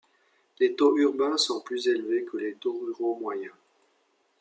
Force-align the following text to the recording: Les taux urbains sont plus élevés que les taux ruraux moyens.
Les 0.59 0.73
taux 0.73 0.97
urbains 0.97 1.37
sont 1.37 1.61
plus 1.61 1.87
élevés 1.87 2.25
que 2.25 2.37
les 2.37 2.55
taux 2.55 2.73
ruraux 2.87 3.19
moyens. 3.19 3.53